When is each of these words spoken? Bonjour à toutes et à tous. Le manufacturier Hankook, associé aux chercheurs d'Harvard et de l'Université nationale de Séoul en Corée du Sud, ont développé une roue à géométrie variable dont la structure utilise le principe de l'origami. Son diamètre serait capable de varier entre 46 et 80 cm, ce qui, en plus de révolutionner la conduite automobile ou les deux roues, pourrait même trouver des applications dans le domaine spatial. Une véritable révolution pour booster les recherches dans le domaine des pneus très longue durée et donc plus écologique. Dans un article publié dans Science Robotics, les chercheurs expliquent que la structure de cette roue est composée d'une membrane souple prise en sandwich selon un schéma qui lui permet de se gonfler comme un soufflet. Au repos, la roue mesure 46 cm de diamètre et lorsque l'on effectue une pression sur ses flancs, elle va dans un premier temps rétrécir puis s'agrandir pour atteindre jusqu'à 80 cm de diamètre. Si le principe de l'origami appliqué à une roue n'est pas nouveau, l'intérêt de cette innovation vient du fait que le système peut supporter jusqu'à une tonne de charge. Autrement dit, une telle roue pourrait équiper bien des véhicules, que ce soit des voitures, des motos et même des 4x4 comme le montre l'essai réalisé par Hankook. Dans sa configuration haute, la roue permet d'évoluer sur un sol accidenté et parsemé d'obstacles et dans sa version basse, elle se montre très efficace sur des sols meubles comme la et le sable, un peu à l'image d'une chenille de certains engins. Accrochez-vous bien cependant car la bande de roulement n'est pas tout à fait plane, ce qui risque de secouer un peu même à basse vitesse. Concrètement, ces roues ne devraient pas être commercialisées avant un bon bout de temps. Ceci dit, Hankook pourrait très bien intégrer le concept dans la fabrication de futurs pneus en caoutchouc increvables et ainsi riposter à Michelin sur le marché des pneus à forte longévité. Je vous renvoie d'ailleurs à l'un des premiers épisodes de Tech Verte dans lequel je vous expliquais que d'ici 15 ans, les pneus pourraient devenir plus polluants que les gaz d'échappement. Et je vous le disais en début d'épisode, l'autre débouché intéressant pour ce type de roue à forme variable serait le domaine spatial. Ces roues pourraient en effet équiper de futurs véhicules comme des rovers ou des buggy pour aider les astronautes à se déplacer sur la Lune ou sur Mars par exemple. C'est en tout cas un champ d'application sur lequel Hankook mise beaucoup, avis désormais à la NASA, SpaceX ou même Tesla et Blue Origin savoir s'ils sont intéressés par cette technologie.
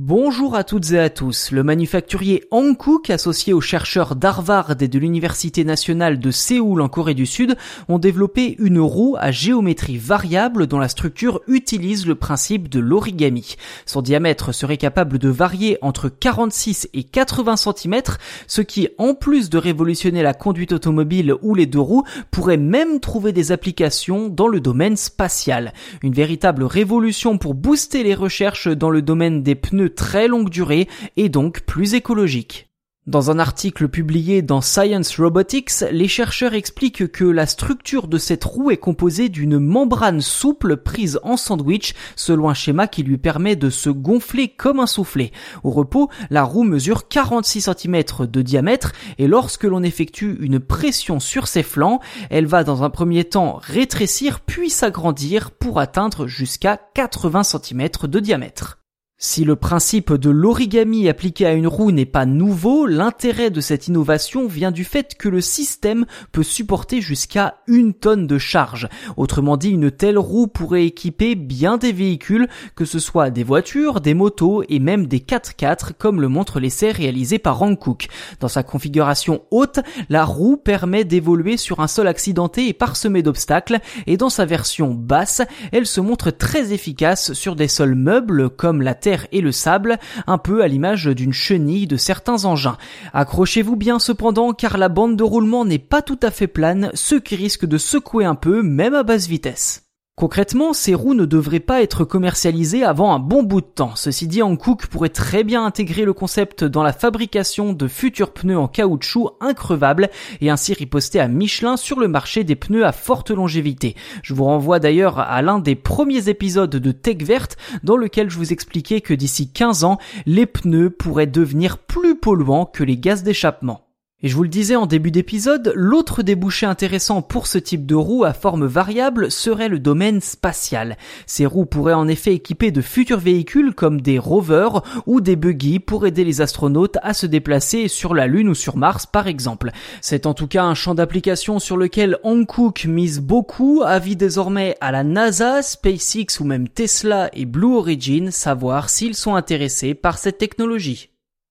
Bonjour 0.00 0.54
à 0.54 0.62
toutes 0.62 0.92
et 0.92 0.98
à 1.00 1.10
tous. 1.10 1.50
Le 1.50 1.64
manufacturier 1.64 2.44
Hankook, 2.52 3.10
associé 3.10 3.52
aux 3.52 3.60
chercheurs 3.60 4.14
d'Harvard 4.14 4.76
et 4.80 4.86
de 4.86 4.96
l'Université 4.96 5.64
nationale 5.64 6.20
de 6.20 6.30
Séoul 6.30 6.82
en 6.82 6.88
Corée 6.88 7.14
du 7.14 7.26
Sud, 7.26 7.56
ont 7.88 7.98
développé 7.98 8.54
une 8.60 8.78
roue 8.78 9.16
à 9.18 9.32
géométrie 9.32 9.96
variable 9.96 10.68
dont 10.68 10.78
la 10.78 10.88
structure 10.88 11.40
utilise 11.48 12.06
le 12.06 12.14
principe 12.14 12.68
de 12.68 12.78
l'origami. 12.78 13.56
Son 13.86 14.00
diamètre 14.00 14.54
serait 14.54 14.76
capable 14.76 15.18
de 15.18 15.30
varier 15.30 15.78
entre 15.82 16.08
46 16.08 16.90
et 16.94 17.02
80 17.02 17.56
cm, 17.56 18.00
ce 18.46 18.62
qui, 18.62 18.90
en 18.98 19.14
plus 19.14 19.50
de 19.50 19.58
révolutionner 19.58 20.22
la 20.22 20.32
conduite 20.32 20.70
automobile 20.70 21.34
ou 21.42 21.56
les 21.56 21.66
deux 21.66 21.80
roues, 21.80 22.04
pourrait 22.30 22.56
même 22.56 23.00
trouver 23.00 23.32
des 23.32 23.50
applications 23.50 24.28
dans 24.28 24.46
le 24.46 24.60
domaine 24.60 24.96
spatial. 24.96 25.72
Une 26.04 26.14
véritable 26.14 26.62
révolution 26.62 27.36
pour 27.36 27.54
booster 27.54 28.04
les 28.04 28.14
recherches 28.14 28.68
dans 28.68 28.90
le 28.90 29.02
domaine 29.02 29.42
des 29.42 29.56
pneus 29.56 29.87
très 29.94 30.28
longue 30.28 30.50
durée 30.50 30.88
et 31.16 31.28
donc 31.28 31.60
plus 31.60 31.94
écologique. 31.94 32.68
Dans 33.08 33.30
un 33.30 33.38
article 33.38 33.88
publié 33.88 34.42
dans 34.42 34.60
Science 34.60 35.18
Robotics, 35.18 35.80
les 35.90 36.08
chercheurs 36.08 36.52
expliquent 36.52 37.10
que 37.10 37.24
la 37.24 37.46
structure 37.46 38.06
de 38.06 38.18
cette 38.18 38.44
roue 38.44 38.70
est 38.70 38.76
composée 38.76 39.30
d'une 39.30 39.58
membrane 39.58 40.20
souple 40.20 40.76
prise 40.76 41.18
en 41.22 41.38
sandwich 41.38 41.94
selon 42.16 42.50
un 42.50 42.54
schéma 42.54 42.86
qui 42.86 43.02
lui 43.02 43.16
permet 43.16 43.56
de 43.56 43.70
se 43.70 43.88
gonfler 43.88 44.48
comme 44.48 44.78
un 44.78 44.86
soufflet. 44.86 45.32
Au 45.64 45.70
repos, 45.70 46.10
la 46.28 46.44
roue 46.44 46.64
mesure 46.64 47.08
46 47.08 47.70
cm 47.70 48.02
de 48.30 48.42
diamètre 48.42 48.92
et 49.16 49.26
lorsque 49.26 49.64
l'on 49.64 49.82
effectue 49.82 50.36
une 50.42 50.60
pression 50.60 51.18
sur 51.18 51.48
ses 51.48 51.62
flancs, 51.62 52.00
elle 52.28 52.44
va 52.44 52.62
dans 52.62 52.82
un 52.82 52.90
premier 52.90 53.24
temps 53.24 53.58
rétrécir 53.62 54.40
puis 54.40 54.68
s'agrandir 54.68 55.50
pour 55.50 55.80
atteindre 55.80 56.26
jusqu'à 56.26 56.78
80 56.92 57.42
cm 57.42 57.88
de 58.02 58.20
diamètre. 58.20 58.77
Si 59.20 59.42
le 59.42 59.56
principe 59.56 60.12
de 60.12 60.30
l'origami 60.30 61.08
appliqué 61.08 61.44
à 61.44 61.52
une 61.52 61.66
roue 61.66 61.90
n'est 61.90 62.06
pas 62.06 62.24
nouveau, 62.24 62.86
l'intérêt 62.86 63.50
de 63.50 63.60
cette 63.60 63.88
innovation 63.88 64.46
vient 64.46 64.70
du 64.70 64.84
fait 64.84 65.16
que 65.16 65.28
le 65.28 65.40
système 65.40 66.06
peut 66.30 66.44
supporter 66.44 67.00
jusqu'à 67.00 67.56
une 67.66 67.94
tonne 67.94 68.28
de 68.28 68.38
charge. 68.38 68.88
Autrement 69.16 69.56
dit, 69.56 69.70
une 69.70 69.90
telle 69.90 70.18
roue 70.18 70.46
pourrait 70.46 70.86
équiper 70.86 71.34
bien 71.34 71.78
des 71.78 71.90
véhicules, 71.90 72.46
que 72.76 72.84
ce 72.84 73.00
soit 73.00 73.30
des 73.30 73.42
voitures, 73.42 74.00
des 74.00 74.14
motos 74.14 74.62
et 74.68 74.78
même 74.78 75.08
des 75.08 75.18
4x4 75.18 75.94
comme 75.98 76.20
le 76.20 76.28
montre 76.28 76.60
l'essai 76.60 76.92
réalisé 76.92 77.40
par 77.40 77.60
Hankook. 77.60 78.06
Dans 78.38 78.46
sa 78.46 78.62
configuration 78.62 79.42
haute, 79.50 79.80
la 80.08 80.24
roue 80.24 80.56
permet 80.56 81.02
d'évoluer 81.02 81.56
sur 81.56 81.80
un 81.80 81.88
sol 81.88 82.06
accidenté 82.06 82.68
et 82.68 82.72
parsemé 82.72 83.24
d'obstacles 83.24 83.80
et 84.06 84.16
dans 84.16 84.30
sa 84.30 84.44
version 84.44 84.94
basse, 84.94 85.42
elle 85.72 85.86
se 85.86 86.00
montre 86.00 86.30
très 86.30 86.72
efficace 86.72 87.32
sur 87.32 87.56
des 87.56 87.66
sols 87.66 87.96
meubles 87.96 88.48
comme 88.50 88.80
la 88.80 88.94
et 89.32 89.40
le 89.40 89.52
sable, 89.52 89.98
un 90.26 90.38
peu 90.38 90.62
à 90.62 90.68
l'image 90.68 91.06
d'une 91.06 91.32
chenille 91.32 91.86
de 91.86 91.96
certains 91.96 92.44
engins. 92.44 92.76
Accrochez-vous 93.12 93.76
bien 93.76 93.98
cependant 93.98 94.52
car 94.52 94.78
la 94.78 94.88
bande 94.88 95.16
de 95.16 95.24
roulement 95.24 95.64
n'est 95.64 95.78
pas 95.78 96.02
tout 96.02 96.20
à 96.22 96.30
fait 96.30 96.46
plane, 96.46 96.90
ce 96.94 97.14
qui 97.14 97.36
risque 97.36 97.66
de 97.66 97.78
secouer 97.78 98.24
un 98.24 98.34
peu 98.34 98.62
même 98.62 98.94
à 98.94 99.02
basse 99.02 99.26
vitesse. 99.26 99.87
Concrètement, 100.18 100.72
ces 100.72 100.96
roues 100.96 101.14
ne 101.14 101.26
devraient 101.26 101.60
pas 101.60 101.80
être 101.80 102.04
commercialisées 102.04 102.82
avant 102.82 103.14
un 103.14 103.20
bon 103.20 103.44
bout 103.44 103.60
de 103.60 103.66
temps. 103.66 103.94
Ceci 103.94 104.26
dit, 104.26 104.42
Hankook 104.42 104.88
pourrait 104.88 105.10
très 105.10 105.44
bien 105.44 105.64
intégrer 105.64 106.04
le 106.04 106.12
concept 106.12 106.64
dans 106.64 106.82
la 106.82 106.92
fabrication 106.92 107.72
de 107.72 107.86
futurs 107.86 108.32
pneus 108.32 108.58
en 108.58 108.66
caoutchouc 108.66 109.30
increvables 109.40 110.10
et 110.40 110.50
ainsi 110.50 110.74
riposter 110.74 111.20
à 111.20 111.28
Michelin 111.28 111.76
sur 111.76 112.00
le 112.00 112.08
marché 112.08 112.42
des 112.42 112.56
pneus 112.56 112.84
à 112.84 112.90
forte 112.90 113.30
longévité. 113.30 113.94
Je 114.24 114.34
vous 114.34 114.42
renvoie 114.42 114.80
d'ailleurs 114.80 115.20
à 115.20 115.40
l'un 115.40 115.60
des 115.60 115.76
premiers 115.76 116.28
épisodes 116.28 116.68
de 116.68 116.90
Tech 116.90 117.18
Verte 117.18 117.56
dans 117.84 117.96
lequel 117.96 118.28
je 118.28 118.38
vous 118.38 118.52
expliquais 118.52 119.00
que 119.00 119.14
d'ici 119.14 119.52
15 119.52 119.84
ans, 119.84 119.98
les 120.26 120.46
pneus 120.46 120.90
pourraient 120.90 121.28
devenir 121.28 121.78
plus 121.78 122.16
polluants 122.16 122.66
que 122.66 122.82
les 122.82 122.98
gaz 122.98 123.22
d'échappement. 123.22 123.87
Et 124.20 124.26
je 124.26 124.34
vous 124.34 124.42
le 124.42 124.48
disais 124.48 124.74
en 124.74 124.86
début 124.86 125.12
d'épisode, 125.12 125.72
l'autre 125.76 126.24
débouché 126.24 126.66
intéressant 126.66 127.22
pour 127.22 127.46
ce 127.46 127.56
type 127.56 127.86
de 127.86 127.94
roue 127.94 128.24
à 128.24 128.32
forme 128.32 128.66
variable 128.66 129.30
serait 129.30 129.68
le 129.68 129.78
domaine 129.78 130.20
spatial. 130.20 130.96
Ces 131.26 131.46
roues 131.46 131.66
pourraient 131.66 131.92
en 131.92 132.08
effet 132.08 132.34
équiper 132.34 132.72
de 132.72 132.80
futurs 132.80 133.20
véhicules 133.20 133.74
comme 133.74 134.00
des 134.00 134.18
rovers 134.18 134.82
ou 135.06 135.20
des 135.20 135.36
buggy 135.36 135.78
pour 135.78 136.04
aider 136.04 136.24
les 136.24 136.40
astronautes 136.40 136.98
à 137.02 137.14
se 137.14 137.26
déplacer 137.26 137.86
sur 137.86 138.12
la 138.12 138.26
Lune 138.26 138.48
ou 138.48 138.56
sur 138.56 138.76
Mars 138.76 139.06
par 139.06 139.28
exemple. 139.28 139.70
C'est 140.00 140.26
en 140.26 140.34
tout 140.34 140.48
cas 140.48 140.64
un 140.64 140.74
champ 140.74 140.96
d'application 140.96 141.60
sur 141.60 141.76
lequel 141.76 142.18
Hankook 142.24 142.86
mise 142.86 143.20
beaucoup, 143.20 143.84
avis 143.86 144.16
désormais 144.16 144.76
à 144.80 144.90
la 144.90 145.04
NASA, 145.04 145.62
SpaceX 145.62 146.40
ou 146.40 146.44
même 146.44 146.68
Tesla 146.68 147.30
et 147.34 147.44
Blue 147.44 147.76
Origin 147.76 148.32
savoir 148.32 148.90
s'ils 148.90 149.14
sont 149.14 149.36
intéressés 149.36 149.94
par 149.94 150.18
cette 150.18 150.38
technologie. 150.38 151.10